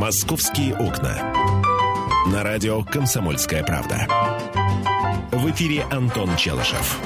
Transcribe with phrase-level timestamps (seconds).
[0.00, 1.10] «Московские окна».
[2.32, 4.06] На радио «Комсомольская правда».
[5.30, 6.98] В эфире Антон Челышев.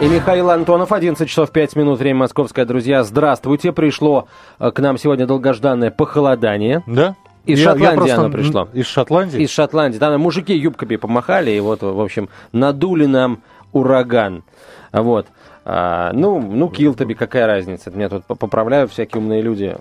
[0.00, 2.64] И Михаил Антонов, 11 часов 5 минут, время московское.
[2.64, 3.72] Друзья, здравствуйте.
[3.72, 4.28] Пришло
[4.58, 6.82] э, к нам сегодня долгожданное похолодание.
[6.86, 7.16] Да?
[7.44, 8.68] Из Я- я Шотландии просто- оно пришло.
[8.72, 9.42] Из Шотландии?
[9.42, 9.98] Из Шотландии.
[9.98, 13.42] Там мужики юбками помахали, и вот, в общем, надули нам
[13.72, 14.42] ураган.
[14.90, 15.26] Вот.
[15.64, 17.90] А, ну, ну, Килтоби, какая разница?
[17.90, 19.76] Меня тут по- поправляют всякие умные люди.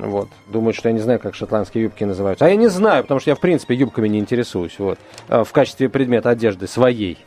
[0.00, 0.28] Вот.
[0.48, 2.46] Думают, что я не знаю, как шотландские юбки называются.
[2.46, 4.78] А я не знаю, потому что я, в принципе, юбками не интересуюсь.
[4.78, 4.98] Вот.
[5.28, 7.18] А, В качестве предмета одежды своей.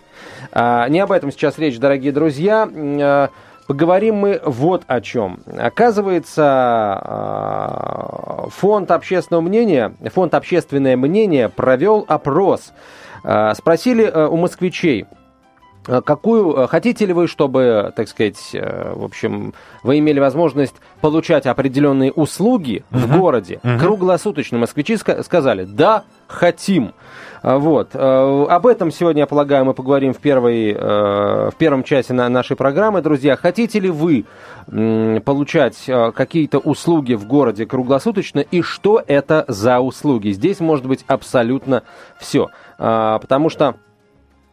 [0.52, 2.68] А, Не об этом сейчас речь, дорогие друзья.
[2.76, 3.30] А,
[3.66, 5.40] Поговорим мы вот о чем.
[5.58, 12.74] Оказывается, а, фонд общественного мнения, фонд общественное мнение провел опрос.
[13.56, 15.06] Спросили а, у москвичей,
[15.84, 21.46] Какую а, хотите ли вы, чтобы, так сказать, э, в общем, вы имели возможность получать
[21.46, 24.58] определенные услуги в городе круглосуточно?
[24.58, 26.94] Москвичи ска- сказали, да, хотим.
[27.44, 27.90] Вот.
[27.94, 32.30] Э, Об этом сегодня, я полагаю, мы поговорим в, первой, э, в первом часе на
[32.30, 33.02] нашей программы.
[33.02, 34.26] Друзья, хотите ли вы
[34.66, 40.30] получать э, какие-то услуги в городе круглосуточно и что это за услуги?
[40.30, 41.84] Здесь может быть абсолютно
[42.18, 42.50] все.
[42.78, 43.93] Потому что Э,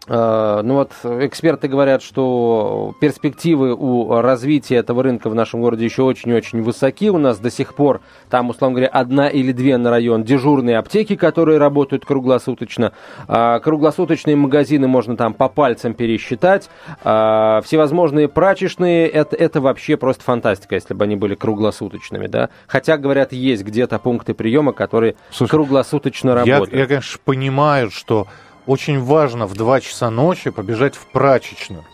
[0.08, 6.62] Ну вот эксперты говорят, что перспективы у развития этого рынка в нашем городе еще очень-очень
[6.62, 7.10] высоки.
[7.10, 11.16] У нас до сих пор там, условно говоря, одна или две на район дежурные аптеки,
[11.16, 12.92] которые работают круглосуточно.
[13.28, 16.70] А Круглосуточные магазины можно там по пальцам пересчитать.
[17.04, 22.26] А Всевозможные прачечные, это, это вообще просто фантастика, если бы они были круглосуточными.
[22.26, 22.48] Да?
[22.66, 26.72] Хотя, говорят, есть где-то пункты приема, которые Слушай, круглосуточно Я, работают.
[26.72, 28.26] я, конечно, понимаю, что
[28.70, 31.84] очень важно в 2 часа ночи побежать в прачечную.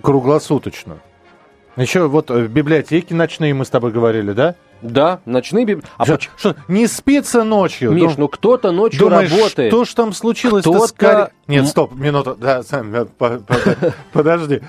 [0.00, 0.98] Круглосуточно.
[1.76, 4.54] Еще вот э, библиотеки ночные мы с тобой говорили, да?
[4.80, 5.82] Да, ночные библи...
[5.96, 7.90] А Что- что, не спится ночью?
[7.90, 9.72] Миш, Дум- ну кто-то ночью Думаешь, работает.
[9.72, 12.36] что ж там случилось-то с Кто-то- Кари- Нет, стоп, минуту.
[12.40, 13.56] Да, Сэм, э, по- по-
[14.12, 14.60] подожди.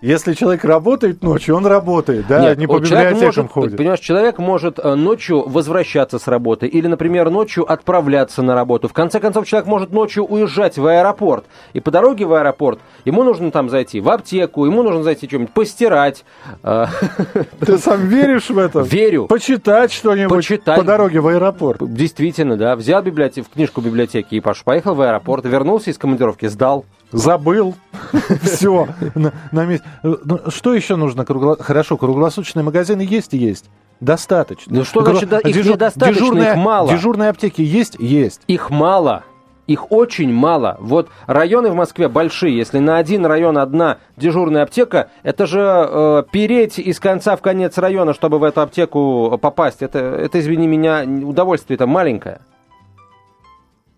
[0.00, 3.76] Если человек работает ночью, он работает, да, Нет, не по библиотекам может, ходит.
[3.76, 8.86] Понимаешь, человек может э, ночью возвращаться с работы или, например, ночью отправляться на работу.
[8.86, 11.46] В конце концов, человек может ночью уезжать в аэропорт.
[11.72, 15.52] И по дороге в аэропорт ему нужно там зайти в аптеку, ему нужно зайти что-нибудь
[15.52, 16.24] постирать.
[16.62, 16.86] э,
[17.60, 18.80] Ты сам веришь в это?
[18.82, 19.26] Верю.
[19.26, 20.78] Почитать что-нибудь Почитать.
[20.78, 21.80] по дороге в аэропорт.
[21.92, 22.76] Действительно, да.
[22.76, 26.84] Взял библиотеку, книжку библиотеки и пош- поехал в аэропорт, вернулся из командировки, сдал.
[27.12, 27.74] Забыл.
[28.42, 28.88] Все.
[29.14, 29.86] На, месте.
[30.02, 31.24] Ну, что еще нужно?
[31.60, 33.70] Хорошо, круглосуточные магазины есть и есть.
[34.00, 34.76] Достаточно.
[34.76, 36.90] Ну что значит, их недостаточно, их мало.
[36.90, 37.96] Дежурные аптеки есть?
[37.98, 38.42] Есть.
[38.46, 39.24] Их мало.
[39.66, 40.78] Их очень мало.
[40.80, 42.56] Вот районы в Москве большие.
[42.56, 47.76] Если на один район одна дежурная аптека, это же э, переть из конца в конец
[47.76, 49.82] района, чтобы в эту аптеку попасть.
[49.82, 52.40] Это, это извини меня, удовольствие-то маленькое.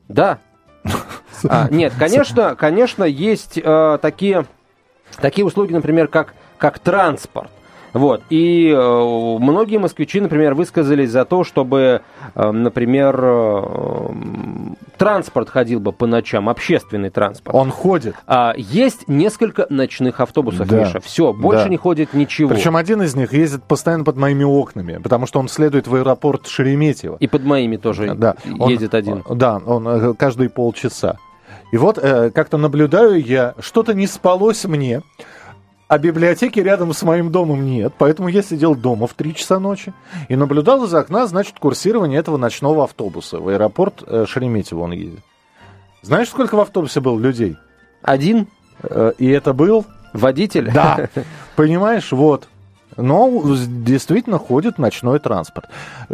[0.08, 0.40] Да.
[1.48, 4.44] А, нет, конечно, конечно, есть э, такие,
[5.20, 7.50] такие услуги, например, как, как транспорт.
[7.92, 8.22] Вот.
[8.30, 12.02] И э, многие москвичи, например, высказались за то, чтобы,
[12.34, 14.02] э, например, э,
[14.96, 17.54] транспорт ходил бы по ночам, общественный транспорт.
[17.56, 18.14] Он ходит.
[18.26, 20.80] А, есть несколько ночных автобусов, Да.
[20.80, 21.00] Миша.
[21.00, 21.68] Все, больше Да.
[21.70, 22.50] не ходит ничего.
[22.50, 26.46] Причем один из них ездит постоянно под моими окнами, потому что он следует в аэропорт
[26.46, 27.16] Шереметьево.
[27.20, 29.24] И под моими тоже Да, он- едет один.
[29.28, 31.16] Да, он каждые полчаса.
[31.72, 35.02] И вот э, как-то наблюдаю я, что-то не спалось мне,
[35.90, 39.92] а библиотеки рядом с моим домом нет, поэтому я сидел дома в 3 часа ночи
[40.28, 43.40] и наблюдал из окна, значит, курсирование этого ночного автобуса.
[43.40, 45.20] В аэропорт э, Шереметьево он едет.
[46.02, 47.56] Знаешь, сколько в автобусе было людей?
[48.02, 48.48] Один
[48.82, 49.84] Э, и это был...
[50.12, 50.70] водитель.
[50.72, 51.08] Да,
[51.56, 52.48] понимаешь, вот.
[52.96, 53.30] Но
[53.66, 55.68] действительно ходит ночной транспорт.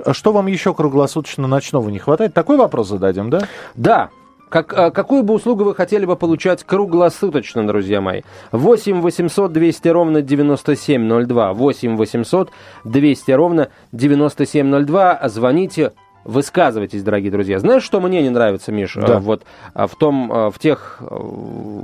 [0.05, 2.35] А Что вам еще круглосуточно ночного не хватает?
[2.35, 3.49] Такой вопрос зададим, да?
[3.75, 4.11] Да.
[4.49, 8.23] Как, а, какую бы услугу вы хотели бы получать круглосуточно, друзья мои?
[8.53, 11.53] 8 800 200 ровно 9702.
[11.53, 12.51] 8 800
[12.85, 15.29] 200 ровно 9702.
[15.29, 15.93] Звоните,
[16.25, 17.59] высказывайтесь, дорогие друзья.
[17.59, 18.95] Знаешь, что мне не нравится, Миш?
[18.95, 19.17] Да.
[19.17, 19.43] А, Вот
[19.75, 21.21] а, в том, в тех а,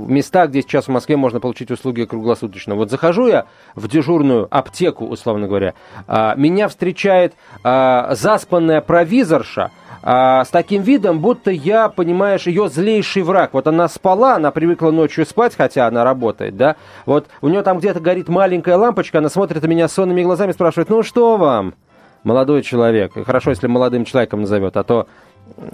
[0.07, 2.75] местах, где сейчас в Москве можно получить услуги круглосуточно.
[2.75, 3.45] Вот захожу я
[3.75, 5.73] в дежурную аптеку, условно говоря,
[6.07, 7.33] меня встречает
[7.63, 9.71] заспанная провизорша,
[10.03, 13.53] а, с таким видом, будто я, понимаешь, ее злейший враг.
[13.53, 16.75] Вот она спала, она привыкла ночью спать, хотя она работает, да.
[17.05, 20.89] Вот у нее там где-то горит маленькая лампочка, она смотрит на меня сонными глазами, спрашивает,
[20.89, 21.73] ну что вам,
[22.23, 23.13] молодой человек?
[23.25, 25.07] Хорошо, если молодым человеком назовет, а то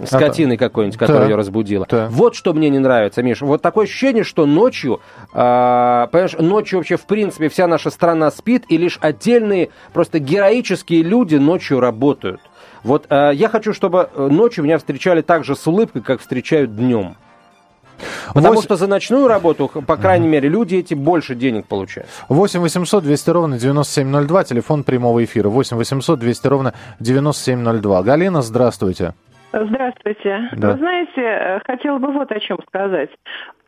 [0.04, 1.28] скотиной какой-нибудь, которая Да.
[1.30, 1.86] ее разбудила.
[1.88, 2.08] Да.
[2.10, 3.46] Вот что мне не нравится, Миша.
[3.46, 5.00] Вот такое ощущение, что ночью,
[5.32, 11.02] а, понимаешь, ночью вообще, в принципе, вся наша страна спит, и лишь отдельные, просто героические
[11.02, 12.40] люди ночью работают.
[12.82, 16.76] Вот э, я хочу, чтобы э, ночью меня встречали так же с улыбкой, как встречают
[16.76, 17.16] днем.
[18.28, 18.62] Потому 8...
[18.62, 22.08] что за ночную работу, по крайней мере, люди эти больше денег получают.
[22.28, 25.48] 8 800 200 ровно 9702, телефон прямого эфира.
[25.48, 28.02] 8 800 200 ровно 9702.
[28.02, 29.14] Галина, здравствуйте.
[29.52, 30.48] Здравствуйте.
[30.52, 30.72] Да.
[30.72, 33.10] Вы знаете, э, хотела бы вот о чем сказать.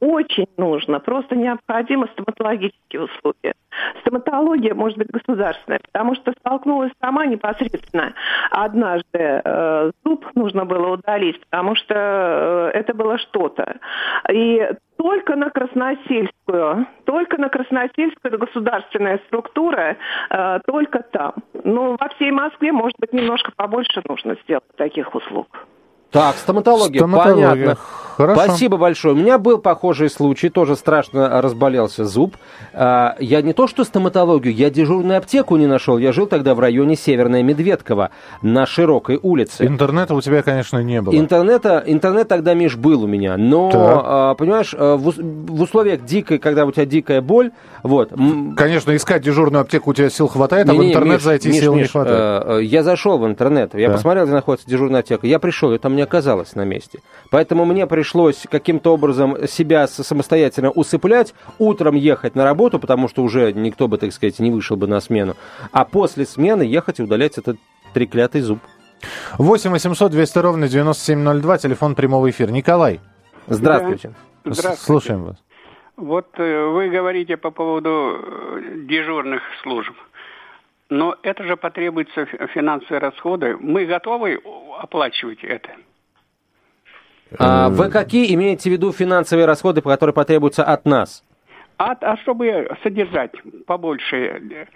[0.01, 3.53] Очень нужно, просто необходимо стоматологические услуги.
[4.01, 8.13] Стоматология может быть государственная, потому что столкнулась сама непосредственно.
[8.51, 11.95] Однажды э, зуб нужно было удалить, потому что
[12.75, 13.77] э, это было что-то.
[14.31, 19.97] И только на Красносельскую, только на Красносельскую, это государственная структура,
[20.31, 21.35] э, только там.
[21.65, 25.67] Ну, во всей Москве, может быть, немножко побольше нужно сделать таких услуг.
[26.13, 27.49] Так, стоматология, стоматология.
[27.49, 27.77] понятно.
[28.23, 28.45] Хорошо.
[28.45, 29.15] Спасибо большое.
[29.15, 32.37] У меня был похожий случай, тоже страшно разболелся зуб.
[32.73, 35.99] А, я не то что стоматологию, я дежурную аптеку не нашел.
[35.99, 38.11] Я жил тогда в районе Северная Медведково
[38.41, 39.67] на широкой улице.
[39.67, 41.15] Интернета у тебя, конечно, не было.
[41.15, 43.37] Интернета, интернет тогда, Миш, был у меня.
[43.37, 44.39] Но, так.
[44.39, 47.51] понимаешь, а, в, в условиях дикой, когда у тебя дикая боль,
[47.83, 48.13] вот.
[48.57, 51.59] Конечно, искать дежурную аптеку у тебя сил хватает, не, а в интернет Миш, зайти Миш,
[51.59, 52.19] сил Миш, не хватает.
[52.21, 53.95] А, я зашел в интернет, я да.
[53.95, 55.27] посмотрел, где находится дежурная аптека.
[55.27, 57.01] Я пришел, и там не оказалось на месте.
[57.31, 58.12] Поэтому мне пришлось
[58.49, 64.13] каким-то образом себя самостоятельно усыплять, утром ехать на работу, потому что уже никто бы, так
[64.13, 65.37] сказать, не вышел бы на смену,
[65.73, 67.59] а после смены ехать и удалять этот
[67.95, 68.59] треклятый зуб.
[69.39, 72.51] 8 800 200 ровно 9702, телефон прямого эфира.
[72.51, 73.01] Николай.
[73.47, 74.13] Здравствуйте.
[74.45, 74.83] Здравствуйте.
[74.83, 75.37] Слушаем вас.
[75.97, 79.95] Вот э, вы говорите по поводу э, дежурных служб.
[80.89, 83.57] Но это же потребуется финансовые расходы.
[83.59, 84.41] Мы готовы
[84.79, 85.71] оплачивать это?
[87.39, 91.25] А вы какие имеете в виду финансовые расходы, которые потребуются от нас?
[91.79, 93.33] А, а чтобы содержать
[93.67, 94.69] побольше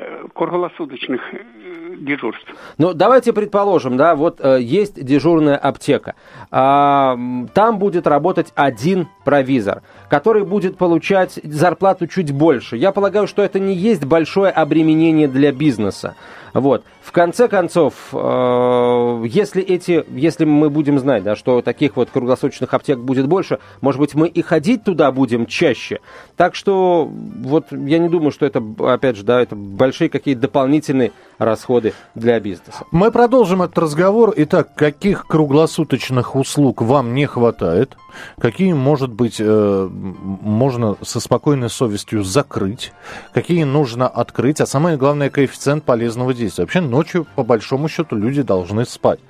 [0.00, 2.46] Э, круглосуточных э, дежурств.
[2.76, 6.14] Ну, давайте предположим, да, вот э, есть дежурная аптека.
[6.52, 7.18] А,
[7.52, 12.76] там будет работать один провизор, который будет получать зарплату чуть больше.
[12.76, 16.14] Я полагаю, что это не есть большое обременение для бизнеса.
[16.54, 16.84] Вот.
[17.02, 22.72] В конце концов, э, если эти, если мы будем знать, да, что таких вот круглосуточных
[22.74, 26.00] аптек будет больше, может быть, мы и ходить туда будем чаще.
[26.36, 31.12] Так что, вот я не думаю, что это, опять же, да, это большие какие-то дополнительные
[31.38, 32.84] расходы для бизнеса.
[32.90, 34.34] Мы продолжим этот разговор.
[34.36, 37.96] Итак, каких круглосуточных услуг вам не хватает?
[38.40, 42.92] Какие, может быть, э, можно со спокойной совестью закрыть?
[43.32, 44.60] Какие нужно открыть?
[44.60, 46.64] А самое главное, коэффициент полезного действия.
[46.64, 49.20] Вообще, ночью, по большому счету, люди должны спать.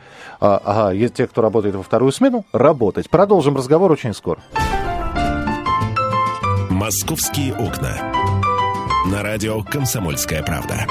[0.41, 3.11] А, ага, есть те, кто работает во вторую смену, работать.
[3.11, 4.41] Продолжим разговор очень скоро.
[6.71, 7.97] «Московские окна».
[9.11, 10.87] На радио «Комсомольская правда».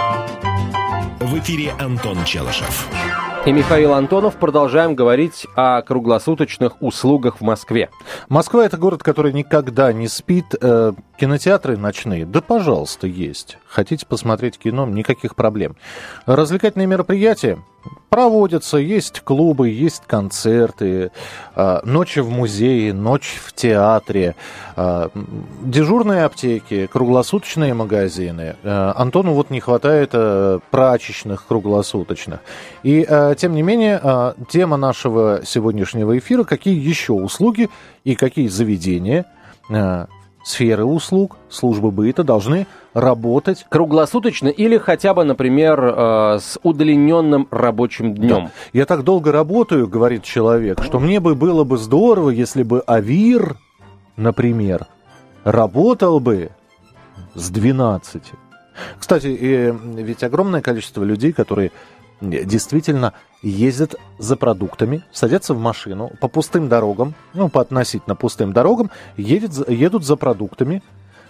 [1.20, 2.90] В эфире Антон Челышев.
[3.48, 4.36] И Михаил Антонов.
[4.36, 7.90] Продолжаем говорить о круглосуточных услугах в Москве.
[8.28, 10.48] Москва это город, который никогда не спит.
[10.62, 13.58] Э, кинотеатры ночные, да пожалуйста, есть.
[13.68, 15.76] Хотите посмотреть кино, никаких проблем.
[16.26, 17.60] Развлекательные мероприятия,
[18.10, 21.12] проводятся, есть клубы, есть концерты,
[21.56, 24.36] а, ночи в музее, ночь в театре,
[24.76, 25.10] а,
[25.62, 28.56] дежурные аптеки, круглосуточные магазины.
[28.64, 30.12] А, Антону вот не хватает
[30.72, 32.40] прачечных круглосуточных.
[32.84, 37.70] И, тем не менее, тема нашего сегодняшнего эфира, какие еще услуги
[38.04, 39.26] и какие заведения
[40.48, 48.14] сферы услуг, службы быта должны работать круглосуточно или хотя бы, например, э, с удлиненным рабочим
[48.16, 48.46] днем.
[48.46, 48.52] Да.
[48.72, 53.58] Я так долго работаю, говорит человек, что мне бы было бы здорово, если бы Авир,
[54.16, 54.88] например,
[55.44, 56.52] работал бы
[57.36, 58.24] с 12.
[58.98, 61.72] Кстати, ведь огромное количество людей, которые
[62.22, 68.92] действительно ездят за продуктами, садятся в машину по пустым дорогам, ну, по относительно пустым дорогам,
[69.16, 70.82] едет, едут за продуктами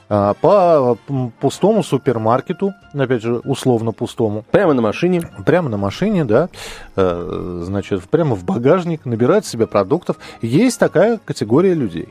[0.10, 0.98] а, по
[1.40, 4.46] пустому супермаркету, опять же, условно пустому.
[4.52, 5.30] Прямо на машине?
[5.46, 6.50] Прямо на машине, да.
[6.96, 10.18] Э, значит, прямо в багажник набирать себе продуктов.
[10.42, 12.08] Есть такая категория людей.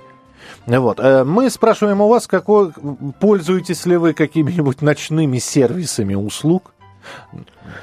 [0.67, 1.01] Вот.
[1.01, 2.73] Э, мы спрашиваем у вас, какой,
[3.19, 6.75] пользуетесь ли вы какими-нибудь ночными сервисами услуг?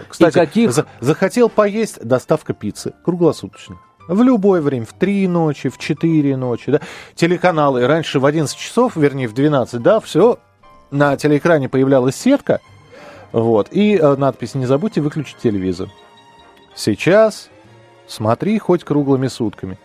[0.08, 0.72] Кстати, каких...
[0.72, 3.78] за, захотел поесть, доставка пиццы круглосуточно.
[4.08, 6.82] В любое время, в 3 ночи, в 4 ночи, да.
[7.16, 10.40] Телеканалы раньше в 11 часов, вернее, в 12, да, все,
[10.92, 12.60] на телеэкране появлялась сетка,
[13.32, 15.90] вот, и э, надпись «Не забудьте выключить телевизор».
[16.76, 17.50] Сейчас
[18.08, 19.78] смотри хоть круглыми сутками.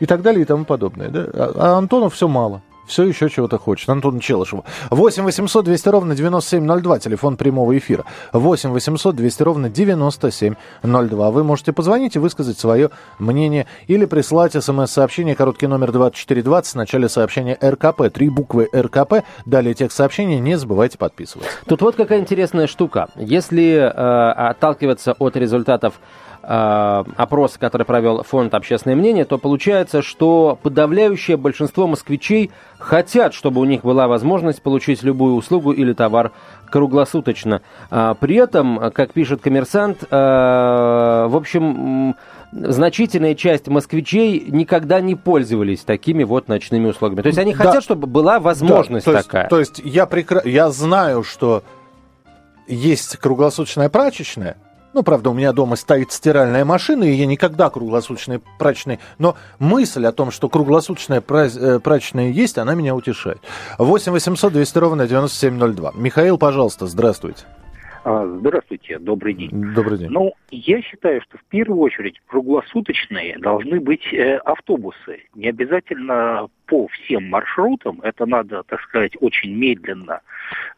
[0.00, 1.26] И так далее, и тому подобное, да.
[1.32, 2.62] А, а Антону все мало.
[2.86, 3.88] Все еще чего-то хочет.
[3.88, 4.60] Антон Челышев.
[4.90, 8.04] 8 800 200 ровно 9702, телефон прямого эфира.
[8.32, 11.30] 8 800 200 ровно 9702.
[11.30, 17.08] Вы можете позвонить и высказать свое мнение или прислать смс-сообщение, короткий номер 2420, в начале
[17.08, 18.10] сообщения РКП.
[18.12, 21.50] Три буквы РКП, далее текст сообщения, не забывайте подписываться.
[21.66, 23.08] Тут вот какая интересная штука.
[23.16, 26.00] Если э, отталкиваться от результатов
[26.42, 33.64] опроса, который провел фонд «Общественное мнение», то получается, что подавляющее большинство москвичей хотят, чтобы у
[33.64, 36.32] них была возможность получить любую услугу или товар
[36.70, 37.62] круглосуточно.
[37.90, 42.16] А при этом, как пишет коммерсант, э, в общем,
[42.52, 47.22] значительная часть москвичей никогда не пользовались такими вот ночными услугами.
[47.22, 47.64] То есть они да.
[47.64, 49.42] хотят, чтобы была возможность да, то такая.
[49.42, 50.42] Есть, то есть я, прекра...
[50.44, 51.62] я знаю, что
[52.66, 54.56] есть круглосуточная прачечная,
[54.92, 58.98] ну, правда, у меня дома стоит стиральная машина, и я никогда круглосуточной прачечной...
[59.18, 63.40] Но мысль о том, что круглосуточная э, прачечная есть, она меня утешает.
[63.78, 65.92] 8 800 200 ровно 9702.
[65.94, 67.44] Михаил, пожалуйста, здравствуйте.
[68.02, 69.50] А, здравствуйте, добрый день.
[69.74, 70.08] Добрый день.
[70.08, 75.24] Ну, я считаю, что в первую очередь круглосуточные должны быть э, автобусы.
[75.34, 80.22] Не обязательно по всем маршрутам, это надо, так сказать, очень медленно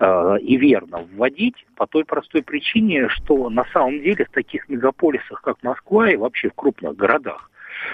[0.00, 5.42] э, и верно вводить, по той простой причине, что на самом деле в таких мегаполисах,
[5.42, 7.50] как Москва и вообще в крупных городах,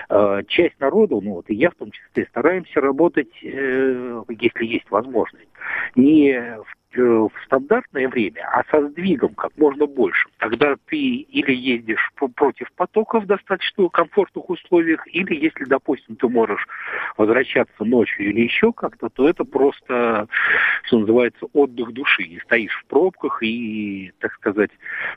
[0.09, 4.91] э, часть народу, ну вот и я в том числе, стараемся работать, э, если есть
[4.91, 5.49] возможность,
[5.97, 10.29] не в в стандартное время, а со сдвигом как можно больше.
[10.39, 16.67] Тогда ты или ездишь против потока в достаточно комфортных условиях, или если, допустим, ты можешь
[17.17, 20.29] возвращаться ночью или еще как-то, то это просто,
[20.85, 22.27] что называется, отдых души.
[22.27, 24.71] Не стоишь в пробках и, так сказать,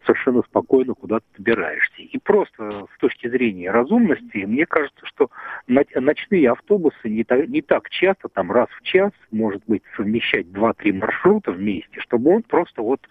[0.05, 2.01] совершенно спокойно куда-то добираешься.
[2.01, 5.29] И просто с точки зрения разумности, мне кажется, что
[5.67, 10.93] ночные автобусы не так, не так часто, там раз в час, может быть, совмещать 2-3
[10.93, 13.01] маршрута вместе, чтобы он просто вот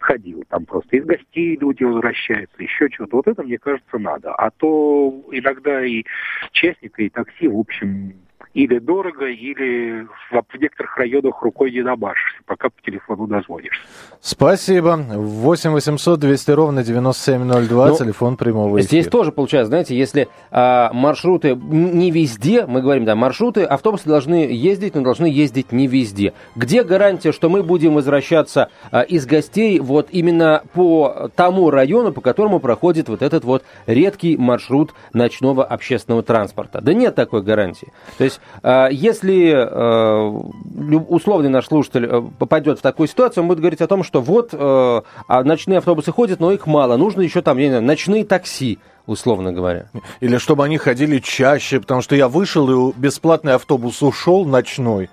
[0.00, 0.44] ходил.
[0.48, 3.16] Там просто из гостей люди возвращаются, еще чего-то.
[3.16, 4.34] Вот это, мне кажется, надо.
[4.34, 6.04] А то иногда и
[6.52, 8.14] частника, и такси, в общем,
[8.54, 13.82] или дорого, или в некоторых районах рукой не добашишься, пока по телефону дозвонишься.
[14.20, 14.96] Спасибо.
[14.96, 18.88] 8 800 200 ровно 9702, ну, телефон прямого эфира.
[18.88, 24.46] Здесь тоже получается, знаете, если а, маршруты не везде, мы говорим, да, маршруты, автобусы должны
[24.52, 26.32] ездить, но должны ездить не везде.
[26.54, 32.20] Где гарантия, что мы будем возвращаться а, из гостей вот именно по тому району, по
[32.20, 36.80] которому проходит вот этот вот редкий маршрут ночного общественного транспорта?
[36.80, 37.92] Да нет такой гарантии.
[38.18, 43.60] То есть а, если э, условный наш слушатель э, попадет в такую ситуацию, он будет
[43.60, 47.42] говорить о том, что вот э, а ночные автобусы ходят, но их мало, нужно еще
[47.42, 49.88] там, я не знаю, ночные такси условно говоря.
[50.20, 55.10] Или чтобы они ходили чаще, потому что я вышел, и бесплатный автобус ушел ночной.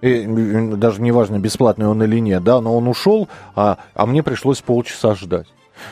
[0.00, 0.24] И
[0.76, 5.14] даже неважно, бесплатный он или нет, да, но он ушел, а, а мне пришлось полчаса
[5.14, 5.46] ждать.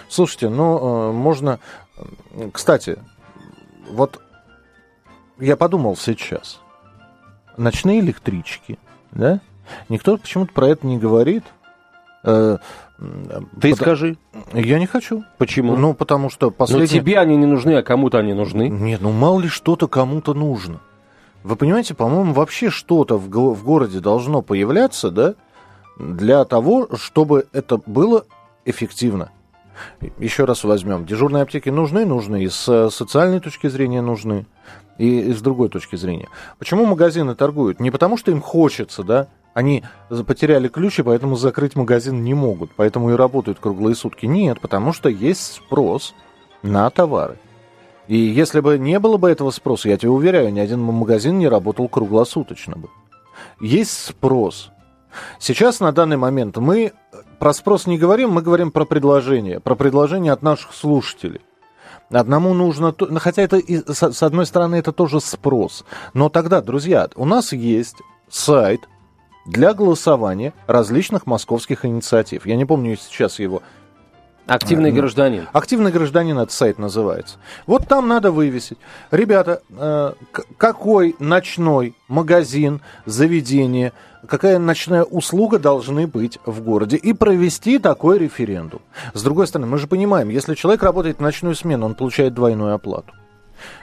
[0.09, 1.61] Слушайте, ну, можно...
[2.53, 2.99] Кстати,
[3.91, 4.21] вот
[5.39, 6.61] я подумал сейчас.
[7.57, 8.79] Ночные электрички,
[9.13, 9.41] да?
[9.89, 11.45] Никто почему-то про это не говорит.
[12.25, 12.59] Э,
[13.61, 13.79] Ты Под...
[13.79, 14.19] скажи.
[14.53, 15.25] Я не хочу.
[15.39, 15.77] Почему?
[15.77, 16.89] Ну, потому что последние...
[17.01, 18.69] Но тебе они не нужны, а кому-то они нужны.
[18.69, 20.81] Нет, ну мало ли что-то кому-то нужно.
[21.43, 25.35] Вы понимаете, по-моему, вообще что-то в, го- в городе должно появляться, да,
[25.99, 28.27] для того, чтобы это было
[28.67, 29.31] эффективно.
[30.19, 31.07] Еще раз возьмем.
[31.07, 32.05] Дежурные аптеки нужны?
[32.05, 32.45] Нужны.
[32.45, 34.45] И с социальной точки зрения нужны
[34.99, 36.29] и, и с другой точки зрения.
[36.59, 37.81] Почему магазины торгуют?
[37.81, 39.85] Не потому, что им хочется, да, они
[40.27, 44.27] потеряли ключи, поэтому закрыть магазин не могут, поэтому и работают круглые сутки.
[44.27, 46.15] Нет, потому что есть спрос
[46.63, 47.39] на товары.
[48.07, 51.49] И если бы не было бы этого спроса, я тебе уверяю, ни один магазин не
[51.49, 52.89] работал круглосуточно бы.
[53.61, 54.71] Есть спрос.
[55.39, 56.93] Сейчас, на данный момент, мы
[57.39, 59.61] про спрос не говорим, мы говорим про предложение.
[59.61, 61.41] Про предложение от наших слушателей.
[62.11, 65.85] Одному нужно, ну, хотя это, с одной стороны, это тоже спрос.
[66.13, 67.97] Но тогда, друзья, у нас есть
[68.29, 68.81] сайт
[69.51, 72.47] для голосования различных московских инициатив.
[72.47, 73.63] Я не помню сейчас его
[74.47, 75.47] Активный гражданин.
[75.53, 77.37] Активный гражданин этот сайт называется.
[77.69, 78.79] Вот там надо вывесить.
[79.13, 80.13] Ребята, э,
[80.57, 83.93] какой ночной магазин, заведение,
[84.27, 88.81] какая ночная услуга должны быть в городе и провести такой референдум.
[89.15, 92.75] С другой стороны, мы же понимаем, если человек работает в ночную смену, он получает двойную
[92.75, 93.15] оплату.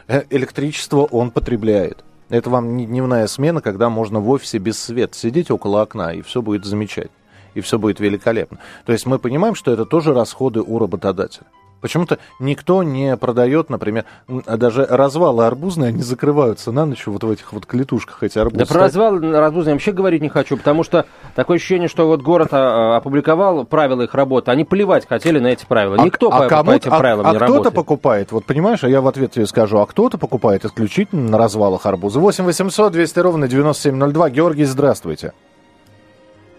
[0.08, 2.04] Э, электричество он потребляет.
[2.30, 6.22] Это вам не дневная смена, когда можно в офисе без света сидеть около окна, и
[6.22, 7.12] все будет замечательно
[7.58, 8.60] и все будет великолепно.
[8.86, 11.48] То есть мы понимаем, что это тоже расходы у работодателя.
[11.82, 17.54] Почему-то никто не продает, например, даже развалы арбузные, они закрываются на ночь вот в этих
[17.54, 18.66] вот клетушках эти арбузы.
[18.66, 21.06] Да про развалы арбузные вообще говорить не хочу, потому что
[21.36, 25.48] такое ощущение, что вот город а, а, опубликовал правила их работы, они плевать хотели на
[25.48, 25.98] эти правила.
[26.00, 27.76] А Никто а, по, кому, по этим а, правилам а не кто-то работает.
[27.76, 31.86] покупает, вот понимаешь, а я в ответ тебе скажу, а кто-то покупает исключительно на развалах
[31.86, 32.20] арбуза.
[32.20, 34.30] 8 800 200 ровно 9702.
[34.32, 35.34] Георгий, здравствуйте.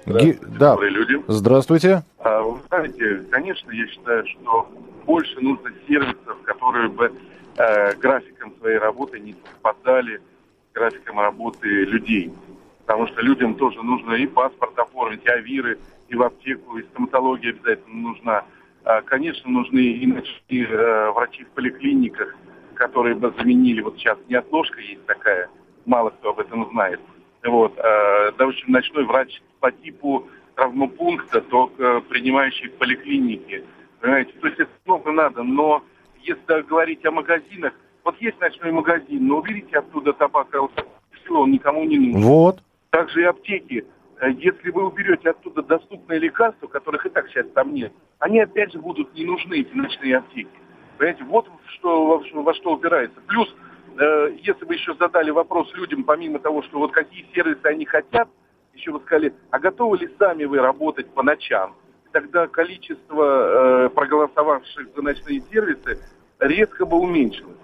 [0.07, 0.77] Здравствуйте, Ги- да.
[0.81, 1.23] люди.
[1.29, 2.03] Здравствуйте.
[2.19, 4.69] А, Вы знаете, конечно, я считаю, что
[5.09, 7.11] больше нужно сервисов, которые бы
[7.57, 12.31] э, графиком своей работы не совпадали с графиком работы людей.
[12.85, 17.51] Потому что людям тоже нужно и паспорт оформить, и авиры, и в аптеку, и стоматология
[17.51, 18.45] обязательно нужна.
[18.85, 22.37] А, конечно, нужны и ночные э, врачи в поликлиниках,
[22.75, 25.49] которые бы заменили, вот сейчас неотложка есть такая,
[25.87, 27.01] мало кто об этом знает.
[27.43, 33.65] Вот, э, даже ночной врач по типу травмопункта, только принимающий в поликлинике.
[34.01, 35.83] Понимаете, то есть это много надо, но
[36.21, 37.73] если говорить о магазинах,
[38.05, 40.49] вот есть ночной магазин, но уберите оттуда табак,
[41.13, 42.23] все, он никому не нужен.
[42.23, 42.63] Вот.
[42.91, 43.85] Также и аптеки.
[44.21, 48.73] Э, Если вы уберете оттуда доступные лекарства, которых и так сейчас там нет, они опять
[48.73, 50.51] же будут не нужны, эти ночные аптеки.
[50.97, 53.21] Понимаете, вот что, во, что- во что упирается.
[53.27, 53.55] Плюс,
[53.99, 58.29] э, если бы еще задали вопрос людям, помимо того, что вот какие сервисы они хотят,
[58.75, 61.75] еще вы сказали, а готовы ли сами вы работать по ночам?
[62.21, 66.01] Тогда количество э, проголосовавших за ночные сервисы
[66.41, 67.55] резко бы уменьшилось.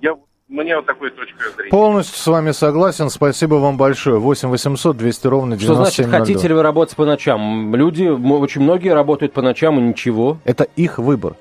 [0.00, 1.70] Я, у меня вот такой точка зрения.
[1.70, 3.10] Полностью с вами согласен.
[3.10, 4.20] Спасибо вам большое.
[4.20, 6.18] 8 800 200 ровно Что значит, 9702.
[6.20, 7.74] хотите ли вы работать по ночам?
[7.74, 10.38] Люди, очень многие работают по ночам и ничего.
[10.44, 11.34] Это их выбор.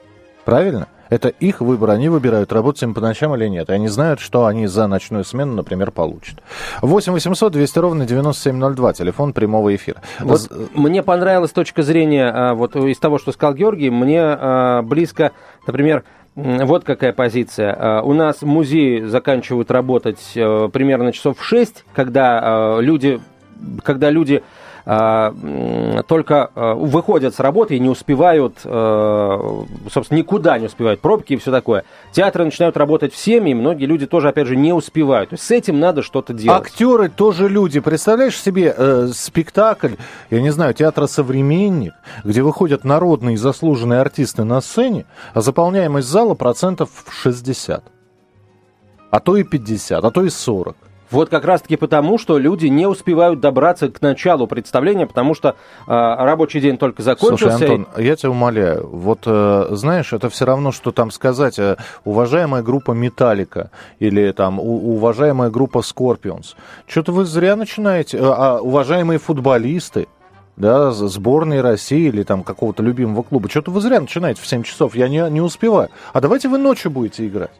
[0.45, 0.87] Правильно?
[1.09, 1.91] Это их выбор.
[1.91, 3.69] Они выбирают, работать им по ночам или нет.
[3.69, 6.39] И они знают, что они за ночную смену, например, получат.
[6.81, 8.93] 8 800 200 ровно 9702.
[8.93, 10.01] Телефон прямого эфира.
[10.19, 13.89] Вот З- мне понравилась точка зрения а, вот из того, что сказал Георгий.
[13.91, 15.31] Мне а, близко,
[15.67, 16.03] например,
[16.35, 17.75] вот какая позиция.
[17.77, 23.21] А, У нас музеи заканчивают работать э, примерно часов в 6, когда люди,
[23.83, 24.43] когда люди
[24.85, 31.37] только а, выходят с работы и не успевают, э, собственно, никуда не успевают, пробки и
[31.37, 31.85] все такое.
[32.11, 35.31] Театры начинают работать в 7, и многие люди тоже, опять же, не успевают.
[35.31, 36.61] То есть с этим надо что-то делать.
[36.61, 37.79] Актеры тоже люди.
[37.79, 39.95] Представляешь себе э, спектакль,
[40.29, 46.35] я не знаю, театра «Современник», где выходят народные заслуженные артисты на сцене, а заполняемость зала
[46.35, 47.83] процентов в 60.
[49.09, 50.75] А то и 50, а то и 40.
[51.11, 55.53] Вот как раз-таки потому, что люди не успевают добраться к началу представления, потому что э,
[55.87, 57.57] рабочий день только закончился.
[57.57, 61.77] Слушай, Антон, я тебя умоляю, вот э, знаешь, это все равно, что там сказать, э,
[62.05, 66.55] уважаемая группа Металлика или там у- уважаемая группа Скорпионс.
[66.87, 70.07] Что-то вы зря начинаете, э, а уважаемые футболисты,
[70.57, 74.95] да, сборной России или там какого-то любимого клуба, что-то вы зря начинаете в 7 часов,
[74.95, 75.89] я не, не успеваю.
[76.13, 77.51] А давайте вы ночью будете играть.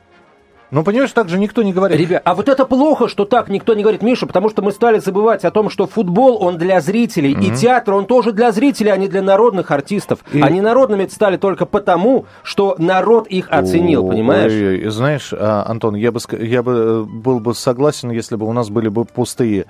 [0.71, 1.99] Ну, понимаешь, так же никто не говорит.
[1.99, 4.99] Ребят, а вот это плохо, что так никто не говорит, Миша, потому что мы стали
[4.99, 8.97] забывать о том, что футбол, он для зрителей, и театр, он тоже для зрителей, а
[8.97, 10.19] не для народных артистов.
[10.34, 14.51] И- Они народными стали только потому, что народ их оценил, Ой, понимаешь?
[14.51, 14.89] ой, ой.
[14.89, 18.69] Знаешь, а, Антон, я бы, я бы э, был бы согласен, если бы у нас
[18.69, 19.65] были бы пустые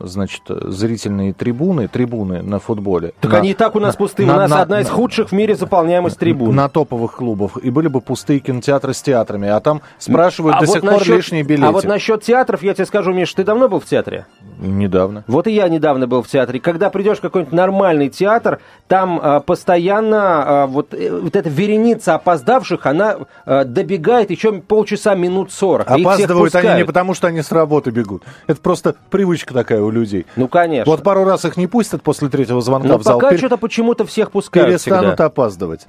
[0.00, 3.12] значит, зрительные трибуны, трибуны на футболе.
[3.20, 4.26] Так На- они и так у нас на- пустые.
[4.26, 6.54] на- у нас на- одна из на- худших в мире заполняемость трибун.
[6.54, 7.56] На топовых клубах.
[7.62, 9.48] И были бы пустые кинотеатры с театрами.
[9.48, 11.66] А там спрашивают до вот сих пор насчет- лишние билеты.
[11.66, 14.26] А вот насчет театров, я тебе скажу, Миш, ты давно был в театре?
[14.58, 15.24] Недавно.
[15.26, 16.60] Вот и я недавно был в театре.
[16.60, 22.14] Когда придешь в какой-нибудь нормальный театр, там а, постоянно а, вот, э, вот эта вереница
[22.14, 25.90] опоздавших, она а, добегает еще полчаса, минут сорок.
[25.90, 28.22] Опаздывают они не потому, что они с работы бегут.
[28.46, 30.26] Это просто привычка такая у людей.
[30.34, 30.90] Ну, конечно.
[30.90, 33.20] Вот пару раз их не пустят после третьего звонка Но в зал.
[33.20, 35.26] пока пер- что-то почему-то всех пускают перестанут всегда.
[35.26, 35.86] опаздывать.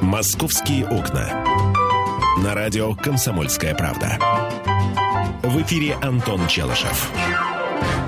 [0.00, 1.28] «Московские окна».
[2.42, 4.18] На радио «Комсомольская правда».
[5.42, 7.10] В эфире Антон Челышев.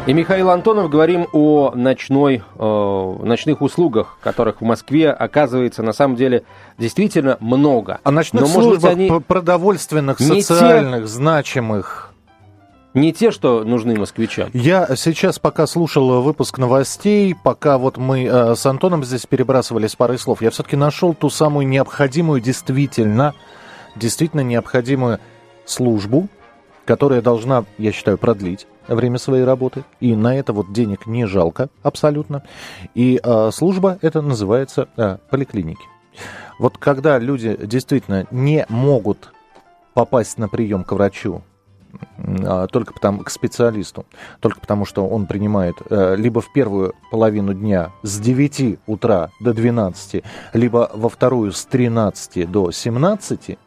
[0.07, 6.17] И Михаил Антонов говорим о ночной, э, ночных услугах, которых в Москве оказывается на самом
[6.17, 6.45] деле
[6.79, 7.99] действительно много.
[8.05, 12.13] О ночных Но, может быть, службах они п- продовольственных, не те- социальных, значимых.
[12.97, 14.49] Не те, что нужны москвичам.
[14.55, 20.19] Я сейчас пока слушал выпуск новостей, пока вот мы э, с Антоном здесь перебрасывались парой
[20.19, 23.35] слов, я все-таки нашел ту самую необходимую, действительно,
[23.97, 25.21] действительно необходимую
[25.67, 26.29] службу,
[26.87, 29.85] которая должна, я считаю, продлить время своей работы.
[30.01, 32.45] И на это вот денег не жалко абсолютно.
[32.95, 35.85] И э, служба это называется э, поликлиники.
[36.59, 39.35] Вот когда люди действительно не могут
[39.93, 41.43] попасть на прием к врачу
[42.73, 44.07] только потому, к специалисту,
[44.41, 49.53] только потому что он принимает э, либо в первую половину дня с 9 утра до
[49.53, 53.59] 12, либо во вторую с 13 до 17,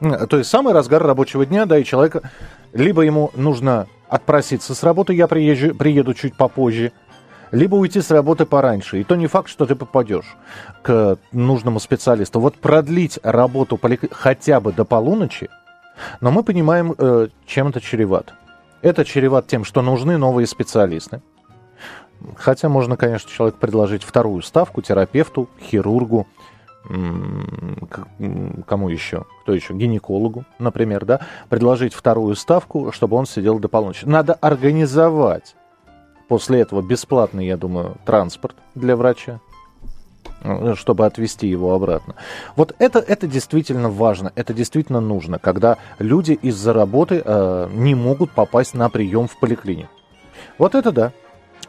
[0.00, 2.30] то есть самый разгар рабочего дня, да, и человека,
[2.72, 6.92] либо ему нужно отпроситься с работы, я приезжу, приеду чуть попозже,
[7.52, 9.00] либо уйти с работы пораньше.
[9.00, 10.36] И то не факт, что ты попадешь
[10.82, 12.40] к нужному специалисту.
[12.40, 13.78] Вот продлить работу
[14.10, 15.48] хотя бы до полуночи,
[16.20, 18.32] но мы понимаем, э, чем это чревато.
[18.82, 21.20] Это чревато тем, что нужны новые специалисты.
[22.36, 26.26] Хотя можно, конечно, человек предложить вторую ставку терапевту, хирургу,
[28.66, 29.26] кому еще?
[29.42, 29.74] Кто еще?
[29.74, 31.20] Гинекологу, например, да?
[31.48, 34.06] Предложить вторую ставку, чтобы он сидел до полуночи.
[34.06, 35.56] Надо организовать
[36.28, 39.40] после этого бесплатный, я думаю, транспорт для врача,
[40.74, 42.14] чтобы отвезти его обратно.
[42.56, 48.30] Вот это, это действительно важно, это действительно нужно, когда люди из-за работы э, не могут
[48.32, 49.90] попасть на прием в поликлинику.
[50.58, 51.12] Вот это да.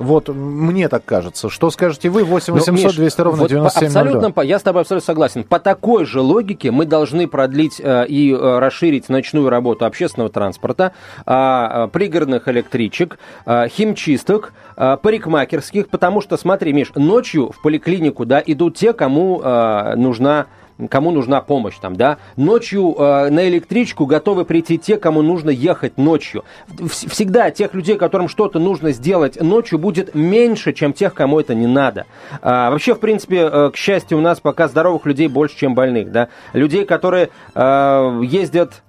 [0.02, 1.50] Вот мне так кажется.
[1.50, 2.24] Что скажете вы?
[2.24, 4.04] 8 800 200 ровно 9702.
[4.04, 5.44] Вот абсолютно, я с тобой абсолютно согласен.
[5.44, 10.94] По такой же логике мы должны продлить э, и э, расширить ночную работу общественного транспорта,
[11.26, 18.26] а, э, пригородных электричек, э, химчисток, э, парикмахерских, потому что, смотри, Миш, ночью в поликлинику
[18.26, 20.48] да, идут те, кому э, нужна
[20.89, 22.17] кому нужна помощь там, да.
[22.36, 26.44] Ночью э, на электричку готовы прийти те, кому нужно ехать ночью.
[26.89, 31.67] Всегда тех людей, которым что-то нужно сделать ночью, будет меньше, чем тех, кому это не
[31.67, 32.06] надо.
[32.41, 36.12] А, вообще, в принципе, э, к счастью, у нас пока здоровых людей больше, чем больных,
[36.12, 36.30] да.
[36.54, 38.84] Людей, которые э, ездят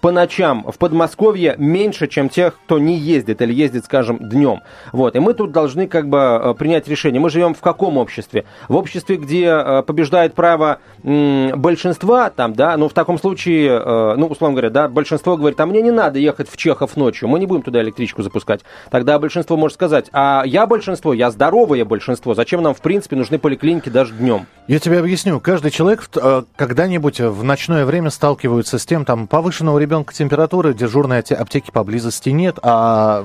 [0.00, 4.62] по ночам в Подмосковье меньше, чем тех, кто не ездит или ездит, скажем, днем.
[4.92, 5.16] Вот.
[5.16, 7.20] И мы тут должны как бы э, принять решение.
[7.20, 8.44] Мы живем в каком обществе?
[8.68, 14.26] В обществе, где э, побеждает право большинства, там, да, ну, в таком случае, э, ну,
[14.26, 17.46] условно говоря, да, большинство говорит, а мне не надо ехать в Чехов ночью, мы не
[17.46, 18.60] будем туда электричку запускать.
[18.90, 23.38] Тогда большинство может сказать, а я большинство, я здоровое большинство, зачем нам, в принципе, нужны
[23.38, 24.46] поликлиники даже днем?
[24.66, 25.40] Я тебе объясню.
[25.40, 26.08] Каждый человек
[26.56, 32.28] когда-нибудь в ночное время сталкивается с тем, там, повыше повышенного ребенка температуры, дежурной аптеки поблизости
[32.28, 33.24] нет, а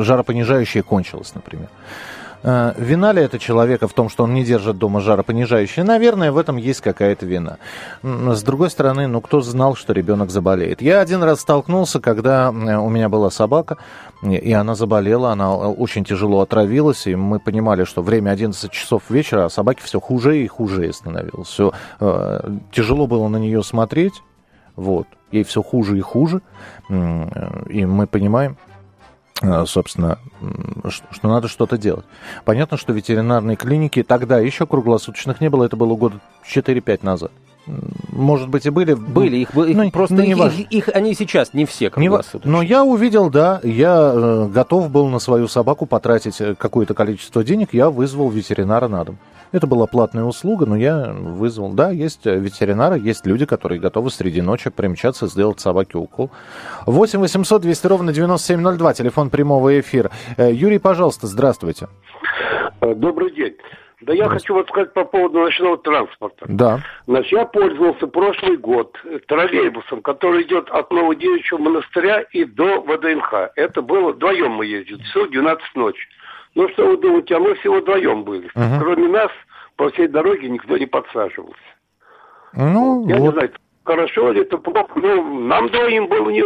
[0.00, 1.68] жаропонижающее кончилось, например.
[2.42, 5.84] Э, вина ли это человека в том, что он не держит дома жаропонижающее?
[5.84, 7.58] Наверное, в этом есть какая-то вина.
[8.02, 10.82] С другой стороны, ну кто знал, что ребенок заболеет?
[10.82, 13.76] Я один раз столкнулся, когда у меня была собака,
[14.22, 19.44] и она заболела, она очень тяжело отравилась, и мы понимали, что время 11 часов вечера,
[19.44, 21.46] а собаке все хуже и хуже становилось.
[21.46, 24.22] Все э, тяжело было на нее смотреть,
[24.76, 26.40] вот ей все хуже и хуже,
[26.88, 28.56] и мы понимаем,
[29.42, 30.18] э, собственно,
[31.10, 32.04] что надо что-то делать.
[32.44, 37.32] Понятно, что ветеринарные клиники тогда еще круглосуточных не было, это было года 4-5 назад.
[38.10, 38.94] Может быть, и были.
[38.94, 42.50] Были, их, их ну, просто ну, их, их, их, они сейчас не все круглосуточные.
[42.50, 47.44] Но я увидел, да, я э, готов был на свою собаку потратить э, какое-то количество
[47.44, 49.18] денег, я вызвал ветеринара на дом.
[49.52, 51.72] Это была платная услуга, но я вызвал.
[51.72, 56.30] Да, есть ветеринары, есть люди, которые готовы среди ночи примчаться, сделать собаке укол.
[56.86, 60.10] 8 800 200 ровно 9702, телефон прямого эфира.
[60.38, 61.88] Э, Юрий, пожалуйста, здравствуйте.
[62.80, 63.54] Э, добрый день.
[64.00, 66.44] Да я хочу вот сказать по поводу ночного транспорта.
[66.48, 66.80] Да.
[67.06, 68.96] Значит, я пользовался прошлый год
[69.28, 73.52] троллейбусом, который идет от Новодевичьего монастыря и до ВДНХ.
[73.54, 76.08] Это было, вдвоем мы ездили, все 12 ночи.
[76.54, 78.46] Ну, что вы думаете, а мы всего вдвоем были.
[78.54, 78.80] Угу.
[78.80, 79.30] Кроме нас
[79.76, 81.56] по всей дороге никто не подсаживался.
[82.54, 83.22] Ну, Я вот.
[83.22, 83.50] не знаю,
[83.84, 86.42] хорошо ли это плохо, но нам двоим было не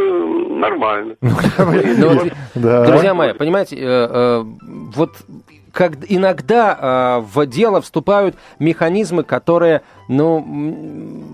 [0.59, 1.17] нормально.
[1.21, 4.45] Ну, друзья мои, понимаете, э, э,
[4.95, 5.11] вот
[5.77, 10.43] как иногда э, в дело вступают механизмы, которые, ну,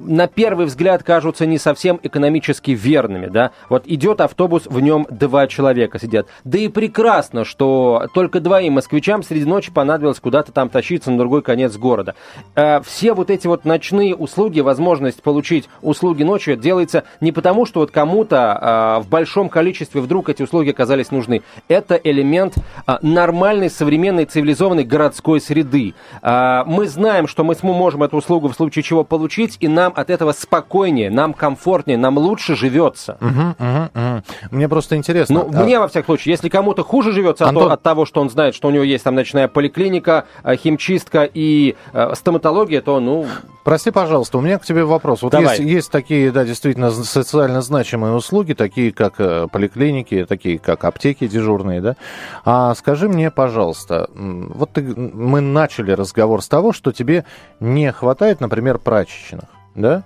[0.05, 3.53] на первый взгляд кажутся не совсем экономически верными, да.
[3.69, 6.27] Вот идет автобус, в нем два человека сидят.
[6.43, 11.43] Да и прекрасно, что только двоим москвичам среди ночи понадобилось куда-то там тащиться на другой
[11.43, 12.17] конец города.
[12.57, 17.79] Э, все вот эти вот ночные услуги, возможность получить услуги ночью, делается не потому, что
[17.79, 21.43] вот кому-то э, в большом количестве вдруг эти услуги оказались нужны.
[21.69, 22.57] Это элемент
[22.89, 25.95] э, нормальной современной цивилизованной городской среды.
[26.23, 30.11] А, мы знаем, что мы можем эту услугу в случае чего получить, и нам от
[30.11, 33.19] этого спокойнее, нам комфортнее, нам лучше живется.
[33.21, 34.23] Угу, угу, угу.
[34.51, 35.45] Мне просто интересно.
[35.45, 35.63] Ну, а...
[35.63, 37.67] мне, во всяком случае, если кому-то хуже живется Антон...
[37.67, 41.29] от, от того, что он знает, что у него есть там ночная поликлиника, а, химчистка
[41.33, 43.27] и э, стоматология, то, ну...
[43.65, 45.23] Прости, пожалуйста, у меня к тебе вопрос.
[45.23, 45.59] Вот Давай.
[45.59, 51.29] есть, есть такие, да, действительно социально значимые услуги, такие как э, поликлиники, такие как аптеки
[51.29, 51.97] дежурные, да.
[52.45, 57.25] А скажи мне, пожалуйста, вот ты, мы начали разговор с того, что тебе
[57.61, 60.05] не хватает, например, прачечных, да?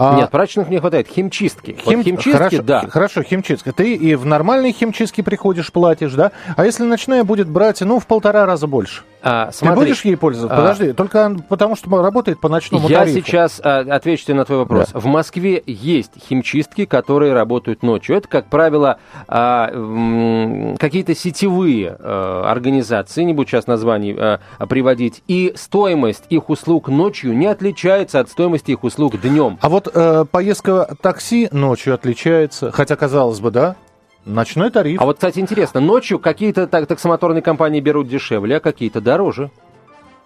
[0.00, 0.16] А...
[0.16, 1.08] Нет, прачечных не хватает.
[1.08, 1.76] Химчистки.
[1.84, 1.98] Хим...
[1.98, 2.84] Вот химчистки, хорошо, да.
[2.88, 3.72] Хорошо, химчистка.
[3.72, 6.30] Ты и в нормальной химчистке приходишь, платишь, да?
[6.56, 9.02] А если ночная будет брать, ну, в полтора раза больше?
[9.20, 10.56] А, смотри, Ты будешь ей пользоваться?
[10.56, 13.18] А, Подожди, только потому что работает по ночному я тарифу.
[13.18, 14.90] Я сейчас а, отвечу тебе на твой вопрос.
[14.92, 15.00] Да.
[15.00, 18.16] В Москве есть химчистки, которые работают ночью.
[18.16, 25.52] Это, как правило, а, какие-то сетевые а, организации, не буду сейчас названий а, приводить, и
[25.56, 29.58] стоимость их услуг ночью не отличается от стоимости их услуг днем.
[29.60, 33.76] А вот э, поездка такси ночью отличается, хотя казалось бы, да?
[34.24, 35.00] Ночной тариф.
[35.00, 39.50] А вот, кстати, интересно, ночью какие-то так, таксомоторные компании берут дешевле, а какие-то дороже.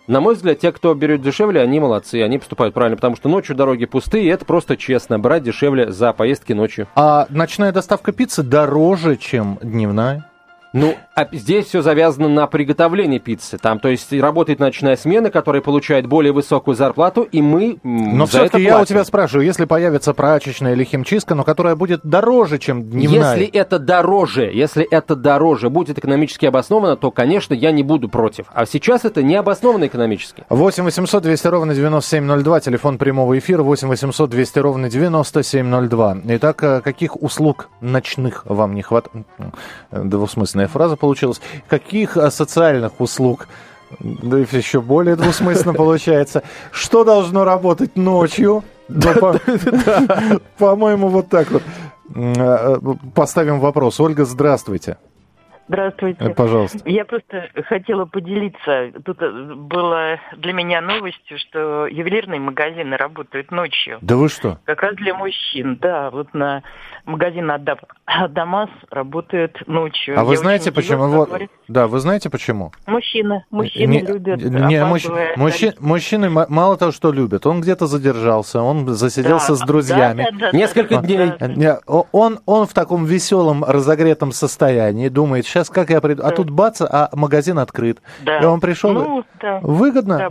[0.09, 3.55] На мой взгляд, те, кто берет дешевле, они молодцы, они поступают правильно, потому что ночью
[3.55, 6.89] дороги пустые, и это просто честно, брать дешевле за поездки ночью.
[6.97, 10.29] А ночная доставка пиццы дороже, чем дневная?
[10.73, 13.59] Ну, а здесь все завязано на приготовлении пиццы.
[13.59, 18.63] Там, то есть, работает ночная смена, которая получает более высокую зарплату, и мы Но все-таки
[18.63, 23.37] я у тебя спрашиваю, если появится прачечная или химчистка, но которая будет дороже, чем дневная?
[23.37, 28.47] Если это дороже, если это дороже, будет экономически обосновано, то, конечно, я не буду против.
[28.55, 30.45] А сейчас это не обосновано экономически.
[30.49, 36.17] 8 800 200 ровно 9702, телефон прямого эфира 8 800 200 ровно 9702.
[36.25, 39.27] Итак, э, каких услуг ночных вам не хватает?
[39.91, 41.41] Двусмысленная фраза получилась.
[41.69, 43.49] Каких а, социальных услуг?
[44.01, 46.43] Да еще более двусмысленно получается.
[46.71, 48.63] Что должно работать ночью?
[50.59, 51.63] По-моему, вот так вот.
[52.15, 53.99] А, а, поставим вопрос.
[54.01, 54.97] Ольга, здравствуйте.
[55.73, 56.23] Здравствуйте.
[56.23, 56.79] Э, пожалуйста.
[56.85, 58.93] Я просто хотела поделиться.
[59.07, 63.97] Тут э, было для меня новостью, что ювелирные магазины работают ночью.
[64.03, 64.59] Да вы что?
[64.67, 66.11] Как раз для мужчин, да.
[66.11, 66.63] Вот на
[67.07, 67.51] магазин
[68.05, 70.19] Адамас работает ночью.
[70.19, 71.09] А вы знаете почему?
[71.09, 71.31] Вот,
[71.69, 72.73] да, вы знаете почему?
[72.87, 73.45] Мужчины.
[73.51, 74.43] Мужчины не, любят.
[74.43, 75.07] Не, мужч,
[75.37, 77.47] мужчи, мужчины мало того, что любят.
[77.47, 80.25] Он где-то задержался, он засиделся да, с друзьями.
[80.25, 81.33] Да, да, да, Несколько да, дней.
[81.39, 81.81] Да.
[81.87, 86.23] Он, он в таком веселом, разогретом состоянии думает, сейчас как я приду.
[86.23, 86.33] А да.
[86.33, 88.01] А тут бац, а магазин открыт.
[88.21, 88.41] Да.
[88.41, 88.93] И он пришел.
[88.93, 89.61] Ну, да.
[89.61, 90.19] Выгодно.
[90.19, 90.31] Да,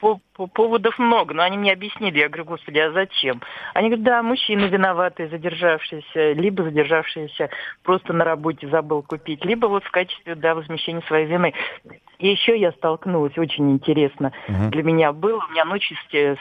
[0.00, 2.18] по, по, поводов много, но они мне объяснили.
[2.18, 3.42] Я говорю, господи, а зачем?
[3.74, 7.50] Они говорят, да, мужчины виноваты, задержавшиеся, либо задержавшиеся
[7.82, 11.52] просто на работе забыл купить, либо вот в качестве, да, возмещения своей вины.
[12.20, 14.70] И еще я столкнулась, очень интересно угу.
[14.70, 15.96] для меня было, у меня ночью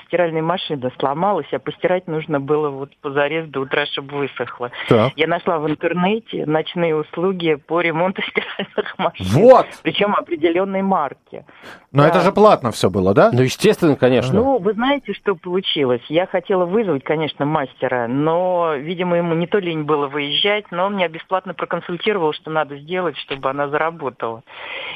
[0.06, 4.72] стиральная машина сломалась, а постирать нужно было вот позарез до утра, чтобы высохло.
[4.90, 5.14] Так.
[5.16, 9.26] Я нашла в интернете ночные услуги по ремонту стиральных машин.
[9.28, 9.68] Вот!
[9.82, 11.46] Причем определенной марки.
[11.94, 12.10] Но да.
[12.10, 13.32] это же платно все было, да?
[13.32, 14.34] Ну, естественно, конечно.
[14.34, 16.02] Ну, вы знаете, что получилось?
[16.10, 20.98] Я хотела вызвать, конечно, мастера, но, видимо, ему не то лень было выезжать, но он
[20.98, 24.44] меня бесплатно проконсультировал, что надо сделать, чтобы она заработала.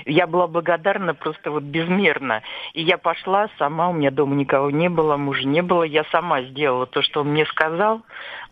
[0.06, 2.42] Я была благодарна благодарна просто вот безмерно.
[2.74, 6.42] И я пошла сама, у меня дома никого не было, мужа не было, я сама
[6.44, 8.02] сделала то, что он мне сказал.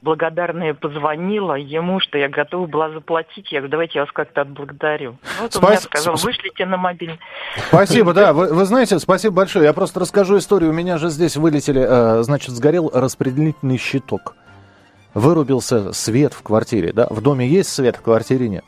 [0.01, 3.51] Благодарная позвонила ему, что я готова была заплатить.
[3.51, 5.17] Я говорю, давайте я вас как-то отблагодарю.
[5.39, 5.63] Вот Спас...
[5.63, 7.19] он мне сказал, вышлите на мобильный.
[7.67, 8.33] Спасибо, да.
[8.41, 9.65] Вы, вы знаете, спасибо большое.
[9.65, 10.71] Я просто расскажу историю.
[10.71, 14.35] У меня же здесь вылетели, э, значит, сгорел распределительный щиток.
[15.13, 17.07] Вырубился свет в квартире, да?
[17.09, 18.63] В доме есть свет, в квартире нет.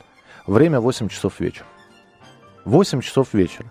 [0.46, 1.66] Время 8 часов вечера.
[2.64, 3.70] 8 часов вечера.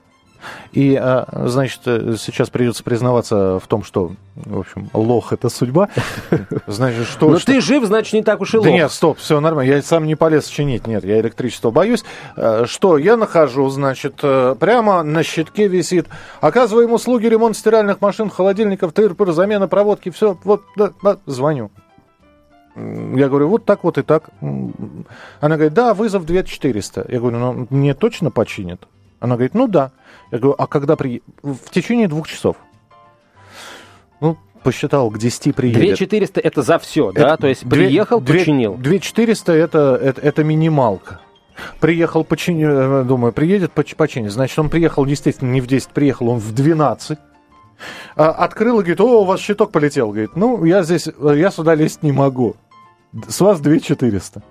[0.72, 5.90] И, а, значит, э, сейчас придется признаваться в том, что, в общем, лох это судьба.
[6.68, 7.30] Значит, что...
[7.30, 8.66] Но ты жив, значит, не так уж и лох.
[8.66, 9.70] Да нет, стоп, все нормально.
[9.70, 10.88] Я сам не полез чинить.
[10.88, 12.04] Нет, я электричество боюсь.
[12.36, 16.08] Э, что, я нахожу, значит, э, прямо на щитке висит.
[16.42, 20.38] Оказываем услуги ремонт стиральных машин, холодильников, тыр-пыр, замена проводки, все.
[20.44, 21.72] Вот, да, да, звоню.
[22.76, 24.30] Я говорю, вот так вот и так.
[24.42, 27.06] Она говорит, да, вызов 2400.
[27.08, 28.88] Я говорю, ну, мне точно починят?
[29.20, 29.92] Она говорит, ну да.
[30.32, 31.22] Я говорю, а когда при...
[31.44, 32.58] В течение двух часов.
[34.20, 35.82] Ну, посчитал, к 10 приедет.
[35.82, 37.38] 2400 это за все, это, да?
[37.38, 38.76] То есть 2, приехал, 2, починил.
[38.76, 41.22] 2400 это, это, это минималка.
[41.80, 44.32] Приехал, починил, э, думаю, приедет, починит.
[44.32, 47.20] Значит, он приехал, естественно, не в 10, приехал он в 12.
[48.16, 50.10] А, открыл и говорит, о, у вас щиток полетел.
[50.10, 52.56] Говорит, ну, я здесь, я сюда лезть не могу.
[53.28, 54.41] С вас 2400.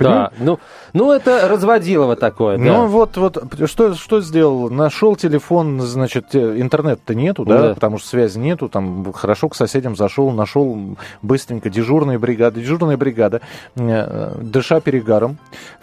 [0.00, 0.58] Да, ну,
[0.92, 2.64] ну это разводилово такое, да.
[2.64, 4.70] Ну вот, вот что, что сделал?
[4.70, 9.96] Нашел телефон, значит, интернет-то нету, да, да, потому что связи нету, там хорошо к соседям
[9.96, 13.42] зашел, нашел быстренько дежурная бригада, дежурная бригада,
[13.76, 15.38] э, дыша перегаром.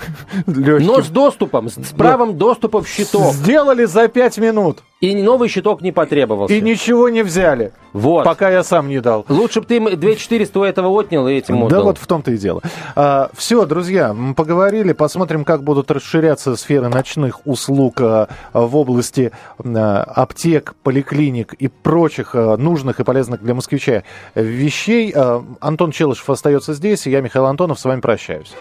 [0.47, 3.33] Но с доступом, с правом доступа в щиток.
[3.33, 4.79] Сделали за пять минут.
[4.99, 6.55] И новый щиток не потребовался.
[6.55, 7.71] И ничего не взяли.
[7.93, 8.25] Вот.
[8.25, 9.25] Пока я сам не дал.
[9.29, 11.69] Лучше бы ты 2400 у этого отнял и этим отдал.
[11.69, 12.63] Да вот в том-то и дело.
[12.95, 19.31] А, все, друзья, мы поговорили, посмотрим, как будут расширяться сферы ночных услуг а, в области
[19.59, 25.13] а, аптек, поликлиник и прочих а, нужных и полезных для москвича вещей.
[25.15, 28.51] А, Антон Челышев остается здесь, и я, Михаил Антонов, с вами прощаюсь.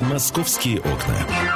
[0.00, 1.49] «Московские окна».